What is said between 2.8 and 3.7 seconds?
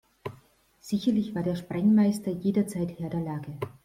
Herr der Lage.